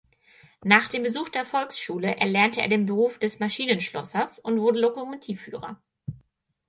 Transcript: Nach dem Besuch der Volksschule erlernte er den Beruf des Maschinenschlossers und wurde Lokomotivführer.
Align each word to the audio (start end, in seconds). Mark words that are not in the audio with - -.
Nach 0.63 0.87
dem 0.87 1.03
Besuch 1.03 1.29
der 1.29 1.45
Volksschule 1.45 2.17
erlernte 2.17 2.59
er 2.59 2.67
den 2.67 2.87
Beruf 2.87 3.19
des 3.19 3.37
Maschinenschlossers 3.39 4.39
und 4.39 4.57
wurde 4.59 4.79
Lokomotivführer. 4.79 5.79